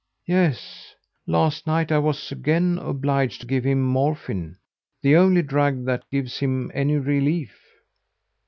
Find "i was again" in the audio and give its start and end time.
1.91-2.79